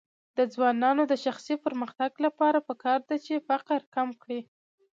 [0.37, 4.41] د ځوانانو د شخصي پرمختګ لپاره پکار ده چې فقر کم کړي.